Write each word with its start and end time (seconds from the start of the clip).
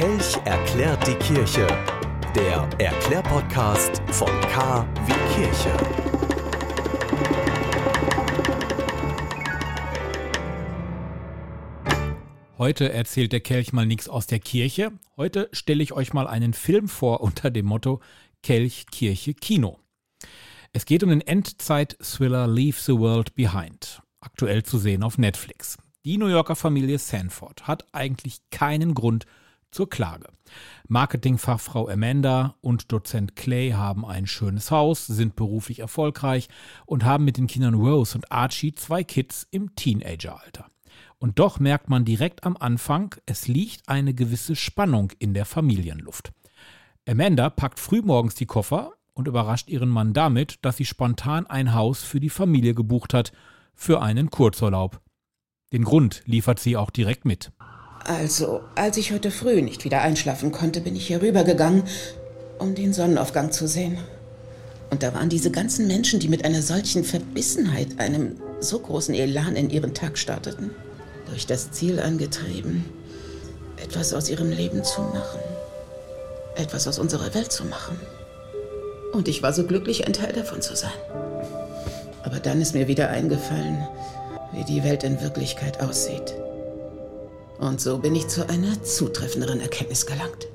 Kelch 0.00 0.38
erklärt 0.46 1.06
die 1.06 1.14
Kirche. 1.16 1.66
Der 2.34 2.66
Erklärpodcast 2.78 4.00
von 4.10 4.30
K 4.48 4.88
wie 5.04 5.12
Kirche. 5.34 5.76
Heute 12.56 12.90
erzählt 12.90 13.32
der 13.32 13.40
Kelch 13.40 13.74
mal 13.74 13.84
nichts 13.84 14.08
aus 14.08 14.26
der 14.26 14.38
Kirche. 14.38 14.92
Heute 15.18 15.50
stelle 15.52 15.82
ich 15.82 15.92
euch 15.92 16.14
mal 16.14 16.26
einen 16.26 16.54
Film 16.54 16.88
vor 16.88 17.20
unter 17.20 17.50
dem 17.50 17.66
Motto 17.66 18.00
Kelch, 18.42 18.86
Kirche, 18.90 19.34
Kino. 19.34 19.80
Es 20.72 20.86
geht 20.86 21.02
um 21.02 21.10
den 21.10 21.20
Endzeit-Thriller 21.20 22.48
Leave 22.48 22.80
the 22.80 22.96
World 22.96 23.34
Behind, 23.34 24.00
aktuell 24.20 24.62
zu 24.62 24.78
sehen 24.78 25.02
auf 25.02 25.18
Netflix. 25.18 25.76
Die 26.06 26.16
New 26.16 26.28
Yorker 26.28 26.56
Familie 26.56 26.98
Sanford 26.98 27.68
hat 27.68 27.84
eigentlich 27.92 28.38
keinen 28.50 28.94
Grund 28.94 29.26
zur 29.70 29.88
Klage. 29.88 30.28
Marketingfachfrau 30.88 31.88
Amanda 31.88 32.56
und 32.60 32.92
Dozent 32.92 33.36
Clay 33.36 33.70
haben 33.70 34.04
ein 34.04 34.26
schönes 34.26 34.70
Haus, 34.70 35.06
sind 35.06 35.36
beruflich 35.36 35.80
erfolgreich 35.80 36.48
und 36.86 37.04
haben 37.04 37.24
mit 37.24 37.36
den 37.36 37.46
Kindern 37.46 37.74
Rose 37.74 38.16
und 38.16 38.30
Archie 38.32 38.74
zwei 38.74 39.04
Kids 39.04 39.46
im 39.50 39.74
Teenageralter. 39.76 40.66
Und 41.18 41.38
doch 41.38 41.60
merkt 41.60 41.88
man 41.88 42.04
direkt 42.04 42.44
am 42.44 42.56
Anfang, 42.56 43.14
es 43.26 43.46
liegt 43.46 43.88
eine 43.88 44.14
gewisse 44.14 44.56
Spannung 44.56 45.12
in 45.18 45.34
der 45.34 45.44
Familienluft. 45.44 46.32
Amanda 47.08 47.50
packt 47.50 47.78
frühmorgens 47.78 48.34
die 48.34 48.46
Koffer 48.46 48.92
und 49.12 49.28
überrascht 49.28 49.68
ihren 49.68 49.88
Mann 49.88 50.12
damit, 50.12 50.58
dass 50.62 50.76
sie 50.76 50.86
spontan 50.86 51.46
ein 51.46 51.74
Haus 51.74 52.02
für 52.02 52.20
die 52.20 52.30
Familie 52.30 52.74
gebucht 52.74 53.14
hat, 53.14 53.32
für 53.74 54.00
einen 54.00 54.30
Kurzurlaub. 54.30 55.00
Den 55.72 55.84
Grund 55.84 56.22
liefert 56.24 56.58
sie 56.58 56.76
auch 56.76 56.90
direkt 56.90 57.24
mit. 57.24 57.52
Also, 58.10 58.62
als 58.74 58.96
ich 58.96 59.12
heute 59.12 59.30
früh 59.30 59.62
nicht 59.62 59.84
wieder 59.84 60.02
einschlafen 60.02 60.50
konnte, 60.50 60.80
bin 60.80 60.96
ich 60.96 61.06
hier 61.06 61.22
rübergegangen, 61.22 61.84
um 62.58 62.74
den 62.74 62.92
Sonnenaufgang 62.92 63.52
zu 63.52 63.68
sehen. 63.68 63.98
Und 64.90 65.04
da 65.04 65.14
waren 65.14 65.28
diese 65.28 65.52
ganzen 65.52 65.86
Menschen, 65.86 66.18
die 66.18 66.26
mit 66.26 66.44
einer 66.44 66.60
solchen 66.60 67.04
Verbissenheit, 67.04 68.00
einem 68.00 68.34
so 68.58 68.80
großen 68.80 69.14
Elan 69.14 69.54
in 69.54 69.70
ihren 69.70 69.94
Tag 69.94 70.18
starteten, 70.18 70.72
durch 71.28 71.46
das 71.46 71.70
Ziel 71.70 72.00
angetrieben, 72.00 72.84
etwas 73.76 74.12
aus 74.12 74.28
ihrem 74.28 74.50
Leben 74.50 74.82
zu 74.82 75.02
machen, 75.02 75.38
etwas 76.56 76.88
aus 76.88 76.98
unserer 76.98 77.32
Welt 77.32 77.52
zu 77.52 77.64
machen. 77.64 77.96
Und 79.12 79.28
ich 79.28 79.40
war 79.44 79.52
so 79.52 79.64
glücklich, 79.64 80.08
ein 80.08 80.14
Teil 80.14 80.32
davon 80.32 80.60
zu 80.62 80.74
sein. 80.74 80.90
Aber 82.24 82.40
dann 82.40 82.60
ist 82.60 82.74
mir 82.74 82.88
wieder 82.88 83.08
eingefallen, 83.08 83.86
wie 84.52 84.64
die 84.64 84.82
Welt 84.82 85.04
in 85.04 85.20
Wirklichkeit 85.20 85.80
aussieht. 85.80 86.34
Und 87.60 87.78
so 87.78 87.98
bin 87.98 88.14
ich 88.16 88.26
zu 88.26 88.48
einer 88.48 88.82
zutreffenderen 88.82 89.60
Erkenntnis 89.60 90.06
gelangt. 90.06 90.48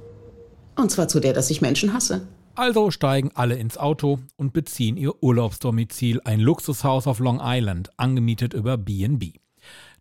Und 0.75 0.89
zwar 0.89 1.07
zu 1.07 1.19
der, 1.19 1.33
dass 1.33 1.51
ich 1.51 1.61
Menschen 1.61 1.93
hasse. 1.93 2.27
Also 2.55 2.89
steigen 2.89 3.29
alle 3.35 3.55
ins 3.55 3.77
Auto 3.77 4.19
und 4.37 4.53
beziehen 4.53 4.97
ihr 4.97 5.21
Urlaubsdomizil, 5.21 6.21
ein 6.23 6.39
Luxushaus 6.39 7.05
auf 7.05 7.19
Long 7.19 7.39
Island, 7.43 7.91
angemietet 7.97 8.55
über 8.55 8.77
BB. 8.77 9.37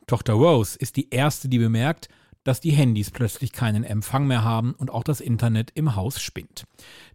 Tochter 0.06 0.32
Rose 0.32 0.78
ist 0.78 0.96
die 0.96 1.10
erste, 1.10 1.50
die 1.50 1.58
bemerkt, 1.58 2.08
dass 2.42 2.60
die 2.60 2.72
Handys 2.72 3.10
plötzlich 3.10 3.52
keinen 3.52 3.84
Empfang 3.84 4.26
mehr 4.26 4.42
haben 4.42 4.72
und 4.72 4.90
auch 4.90 5.04
das 5.04 5.20
Internet 5.20 5.72
im 5.74 5.96
Haus 5.96 6.22
spinnt. 6.22 6.64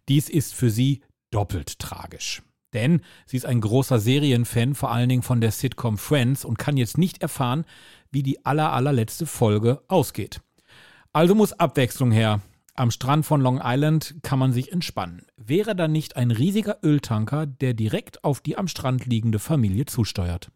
Dies 0.07 0.29
ist 0.29 0.53
für 0.53 0.69
sie 0.69 1.01
doppelt 1.31 1.79
tragisch. 1.79 2.43
Denn 2.73 3.01
sie 3.25 3.37
ist 3.37 3.45
ein 3.45 3.61
großer 3.61 3.99
Serienfan, 3.99 4.75
vor 4.75 4.91
allen 4.91 5.09
Dingen 5.09 5.23
von 5.23 5.41
der 5.41 5.51
Sitcom 5.51 5.97
Friends 5.97 6.45
und 6.45 6.59
kann 6.59 6.77
jetzt 6.77 6.97
nicht 6.97 7.21
erfahren, 7.21 7.65
wie 8.11 8.23
die 8.23 8.45
aller, 8.45 8.71
allerletzte 8.71 9.25
Folge 9.25 9.81
ausgeht. 9.87 10.41
Also 11.13 11.35
muss 11.35 11.53
Abwechslung 11.53 12.11
her. 12.11 12.41
Am 12.75 12.91
Strand 12.91 13.25
von 13.25 13.41
Long 13.41 13.59
Island 13.61 14.15
kann 14.21 14.39
man 14.39 14.53
sich 14.53 14.71
entspannen. 14.71 15.25
Wäre 15.35 15.75
da 15.75 15.87
nicht 15.87 16.15
ein 16.15 16.31
riesiger 16.31 16.77
Öltanker, 16.81 17.45
der 17.45 17.73
direkt 17.73 18.23
auf 18.23 18.39
die 18.39 18.57
am 18.57 18.67
Strand 18.67 19.05
liegende 19.05 19.39
Familie 19.39 19.85
zusteuert? 19.85 20.49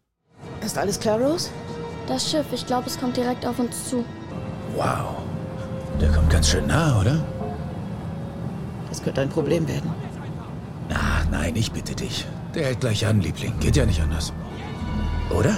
Ist 0.64 0.78
alles 0.78 0.98
klar, 0.98 1.20
Rose? 1.20 1.50
Das 2.06 2.30
Schiff, 2.30 2.46
ich 2.52 2.66
glaube, 2.66 2.86
es 2.86 2.98
kommt 2.98 3.16
direkt 3.16 3.44
auf 3.44 3.58
uns 3.58 3.90
zu. 3.90 4.04
Wow. 4.74 5.16
Der 6.00 6.10
kommt 6.12 6.30
ganz 6.30 6.48
schön 6.48 6.66
nah, 6.66 7.00
oder? 7.00 7.22
Das 8.88 9.02
könnte 9.02 9.20
ein 9.20 9.28
Problem 9.28 9.66
werden. 9.68 9.90
Ach 11.24 11.30
nein, 11.30 11.56
ich 11.56 11.72
bitte 11.72 11.94
dich. 11.94 12.26
Der 12.54 12.66
hält 12.66 12.80
gleich 12.80 13.06
an, 13.06 13.20
Liebling. 13.20 13.52
Geht 13.60 13.76
ja 13.76 13.86
nicht 13.86 14.00
anders. 14.00 14.32
Oder? 15.30 15.56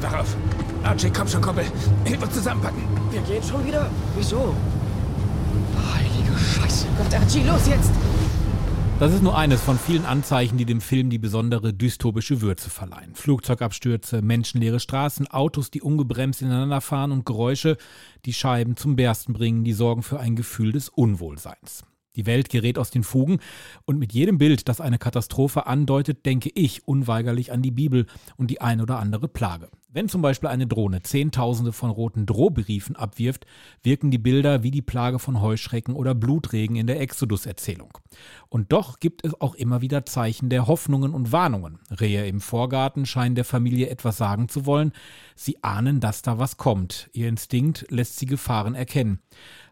Wach 0.00 0.20
auf. 0.20 0.36
Archie, 0.84 1.10
komm 1.10 1.28
schon, 1.28 1.42
Koppel. 1.42 1.64
Hilf 2.04 2.22
uns 2.22 2.34
zusammenpacken. 2.34 2.82
Wir 3.10 3.20
gehen 3.22 3.42
schon 3.42 3.66
wieder? 3.66 3.90
Wieso? 4.16 4.54
Heilige 5.94 6.38
Scheiße. 6.38 6.86
Gott, 6.96 7.14
Archie, 7.14 7.42
los 7.42 7.66
jetzt! 7.68 7.90
Das 8.98 9.14
ist 9.14 9.22
nur 9.22 9.36
eines 9.36 9.62
von 9.62 9.78
vielen 9.78 10.04
Anzeichen, 10.04 10.58
die 10.58 10.66
dem 10.66 10.82
Film 10.82 11.08
die 11.08 11.18
besondere 11.18 11.72
dystopische 11.72 12.42
Würze 12.42 12.68
verleihen. 12.68 13.14
Flugzeugabstürze, 13.14 14.20
menschenleere 14.20 14.78
Straßen, 14.78 15.26
Autos, 15.28 15.70
die 15.70 15.80
ungebremst 15.80 16.42
ineinander 16.42 16.80
fahren 16.80 17.10
und 17.10 17.24
Geräusche, 17.24 17.76
die 18.26 18.34
Scheiben 18.34 18.76
zum 18.76 18.96
Bersten 18.96 19.32
bringen, 19.32 19.64
die 19.64 19.72
sorgen 19.72 20.02
für 20.02 20.20
ein 20.20 20.36
Gefühl 20.36 20.72
des 20.72 20.90
Unwohlseins. 20.90 21.84
Die 22.16 22.26
Welt 22.26 22.48
gerät 22.48 22.78
aus 22.78 22.90
den 22.90 23.04
Fugen 23.04 23.38
und 23.84 23.98
mit 23.98 24.12
jedem 24.12 24.38
Bild, 24.38 24.68
das 24.68 24.80
eine 24.80 24.98
Katastrophe 24.98 25.66
andeutet, 25.66 26.26
denke 26.26 26.50
ich 26.54 26.86
unweigerlich 26.86 27.52
an 27.52 27.62
die 27.62 27.70
Bibel 27.70 28.06
und 28.36 28.50
die 28.50 28.60
ein 28.60 28.80
oder 28.80 28.98
andere 28.98 29.28
Plage. 29.28 29.70
Wenn 29.92 30.08
zum 30.08 30.22
Beispiel 30.22 30.48
eine 30.48 30.68
Drohne 30.68 31.02
Zehntausende 31.02 31.72
von 31.72 31.90
roten 31.90 32.24
Drohbriefen 32.24 32.94
abwirft, 32.94 33.44
wirken 33.82 34.12
die 34.12 34.18
Bilder 34.18 34.62
wie 34.62 34.70
die 34.70 34.82
Plage 34.82 35.18
von 35.18 35.40
Heuschrecken 35.40 35.94
oder 35.94 36.14
Blutregen 36.14 36.76
in 36.76 36.86
der 36.86 37.00
Exodus-Erzählung. 37.00 37.98
Und 38.48 38.70
doch 38.72 39.00
gibt 39.00 39.24
es 39.24 39.40
auch 39.40 39.56
immer 39.56 39.80
wieder 39.80 40.06
Zeichen 40.06 40.48
der 40.48 40.68
Hoffnungen 40.68 41.12
und 41.12 41.32
Warnungen. 41.32 41.80
Rehe 41.90 42.24
im 42.26 42.40
Vorgarten 42.40 43.04
scheinen 43.04 43.34
der 43.34 43.44
Familie 43.44 43.88
etwas 43.88 44.16
sagen 44.16 44.48
zu 44.48 44.64
wollen. 44.64 44.92
Sie 45.34 45.60
ahnen, 45.64 45.98
dass 45.98 46.22
da 46.22 46.38
was 46.38 46.56
kommt. 46.56 47.10
Ihr 47.12 47.28
Instinkt 47.28 47.86
lässt 47.90 48.16
sie 48.16 48.26
Gefahren 48.26 48.76
erkennen. 48.76 49.18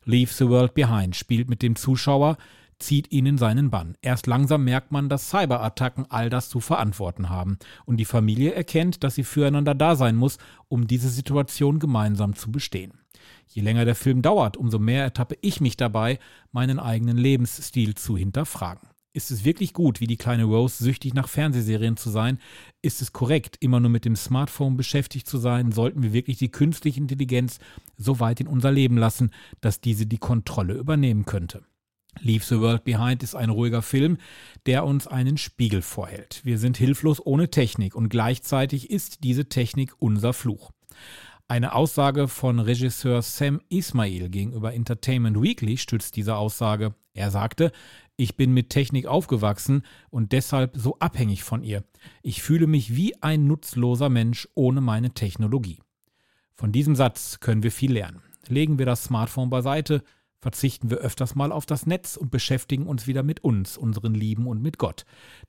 Leave 0.05 0.33
the 0.33 0.49
World 0.49 0.75
Behind 0.75 1.15
spielt 1.15 1.49
mit 1.49 1.63
dem 1.63 1.77
Zuschauer, 1.77 2.39
zieht 2.79 3.13
ihn 3.13 3.27
in 3.27 3.39
seinen 3.39 3.71
Bann. 3.71 3.97
Erst 4.03 4.27
langsam 4.27 4.65
merkt 4.65 4.93
man, 4.93 5.09
dass 5.09 5.31
Cyberattacken 5.31 6.07
all 6.11 6.31
das 6.31 6.49
zu 6.49 6.61
verantworten 6.61 7.29
haben. 7.29 7.59
Und 7.85 7.99
die 7.99 8.05
Familie 8.05 8.53
erkennt, 8.53 9.05
dass 9.05 9.15
sie 9.15 9.25
füreinander 9.25 9.75
da 9.75 9.97
sein 9.97 10.17
muss, 10.17 10.39
um 10.69 10.87
diese 10.87 11.09
Situation 11.09 11.79
gemeinsam 11.79 12.35
zu 12.35 12.53
bestehen. 12.53 12.93
Je 13.47 13.63
länger 13.63 13.85
der 13.85 13.95
Film 13.95 14.23
dauert, 14.23 14.57
umso 14.57 14.79
mehr 14.79 15.03
ertappe 15.03 15.37
ich 15.41 15.61
mich 15.61 15.77
dabei, 15.77 16.19
meinen 16.53 16.79
eigenen 16.79 17.17
Lebensstil 17.17 17.95
zu 17.95 18.17
hinterfragen. 18.17 18.89
Ist 19.15 19.31
es 19.31 19.45
wirklich 19.45 19.73
gut, 19.73 20.01
wie 20.01 20.07
die 20.07 20.19
kleine 20.19 20.45
Rose 20.45 20.85
süchtig 20.85 21.15
nach 21.15 21.29
Fernsehserien 21.29 21.97
zu 21.97 22.11
sein? 22.11 22.39
Ist 22.83 23.03
es 23.03 23.13
korrekt, 23.13 23.57
immer 23.59 23.81
nur 23.81 23.91
mit 23.91 24.05
dem 24.05 24.15
Smartphone 24.15 24.77
beschäftigt 24.77 25.27
zu 25.27 25.39
sein? 25.39 25.73
Sollten 25.73 26.03
wir 26.03 26.13
wirklich 26.13 26.37
die 26.37 26.51
künstliche 26.51 27.01
Intelligenz 27.01 27.59
so 27.97 28.21
weit 28.21 28.41
in 28.41 28.47
unser 28.47 28.71
Leben 28.71 28.97
lassen, 28.97 29.33
dass 29.61 29.81
diese 29.81 30.07
die 30.07 30.19
Kontrolle 30.19 30.75
übernehmen 30.75 31.25
könnte? 31.25 31.65
Leave 32.21 32.45
the 32.45 32.61
World 32.61 32.85
Behind 32.85 33.23
ist 33.23 33.35
ein 33.35 33.51
ruhiger 33.51 33.83
Film, 33.83 34.19
der 34.67 34.85
uns 34.85 35.07
einen 35.07 35.39
Spiegel 35.39 35.83
vorhält. 35.83 36.41
Wir 36.45 36.59
sind 36.59 36.77
hilflos 36.77 37.25
ohne 37.25 37.51
Technik 37.51 37.95
und 37.95 38.09
gleichzeitig 38.09 38.91
ist 38.91 39.25
diese 39.25 39.49
Technik 39.49 39.95
unser 39.99 40.33
Fluch. 40.33 40.71
Eine 41.47 41.75
Aussage 41.75 42.29
von 42.29 42.59
Regisseur 42.59 43.23
Sam 43.23 43.61
Ismail 43.71 44.29
gegenüber 44.29 44.75
Entertainment 44.75 45.41
Weekly 45.41 45.79
stützt 45.79 46.17
diese 46.17 46.37
Aussage. 46.37 46.95
Er 47.15 47.31
sagte, 47.31 47.73
ich 48.17 48.37
bin 48.37 48.53
mit 48.53 48.71
Technik 48.71 49.07
aufgewachsen 49.07 49.83
und 50.11 50.33
deshalb 50.33 50.77
so 50.77 50.99
abhängig 50.99 51.45
von 51.45 51.63
ihr. 51.63 51.85
Ich 52.23 52.43
fühle 52.43 52.67
mich 52.67 52.95
wie 52.97 53.23
ein 53.23 53.47
nutzloser 53.47 54.09
Mensch 54.09 54.49
ohne 54.55 54.81
meine 54.81 55.15
Technologie. 55.15 55.79
Von 56.55 56.73
diesem 56.73 56.97
Satz 56.97 57.41
können 57.41 57.63
wir 57.63 57.73
viel 57.73 57.93
lernen. 57.93 58.21
Legen 58.49 58.79
wir 58.79 58.87
das 58.87 59.05
Smartphone 59.05 59.51
beiseite, 59.51 60.03
verzichten 60.41 60.91
wir 60.91 60.99
öfters 60.99 61.35
mal 61.35 61.53
auf 61.53 61.67
das 61.67 61.87
Netz 61.87 62.17
und 62.17 62.31
beschäftigen 62.31 62.87
uns 62.87 63.07
wieder 63.07 63.23
mit 63.23 63.43
uns, 63.43 63.77
unseren 63.77 64.15
Lieben 64.15 64.47
und 64.47 64.63
mit 64.63 64.79
Gott. 64.79 65.05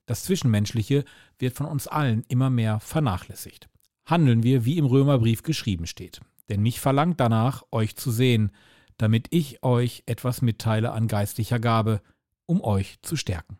Das 0.06 0.24
Zwischenmenschliche 0.24 1.06
wird 1.38 1.56
von 1.56 1.68
uns 1.68 1.88
allen 1.88 2.24
immer 2.28 2.50
mehr 2.50 2.80
vernachlässigt. 2.80 3.70
Handeln 4.06 4.44
wir, 4.44 4.66
wie 4.66 4.78
im 4.78 4.86
Römerbrief 4.86 5.44
geschrieben 5.44 5.86
steht. 5.86 6.22
Denn 6.50 6.62
mich 6.62 6.80
verlangt 6.80 7.20
danach, 7.20 7.64
euch 7.72 7.96
zu 7.96 8.10
sehen, 8.10 8.52
damit 8.98 9.28
ich 9.30 9.64
euch 9.64 10.04
etwas 10.08 10.42
mitteile 10.42 10.92
an 10.92 11.08
geistlicher 11.08 11.60
Gabe, 11.60 12.02
um 12.48 12.62
euch 12.62 12.98
zu 13.04 13.16
stärken. 13.16 13.58